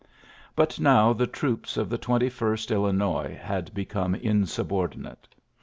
But 0.55 0.79
now 0.79 1.13
the 1.13 1.27
troops 1.27 1.77
of 1.77 1.87
the 1.87 1.97
Twenty 1.99 2.27
first 2.27 2.71
Illi 2.71 2.91
nois 2.91 3.37
had 3.39 3.71
become 3.75 4.15
insubordinate. 4.15 5.27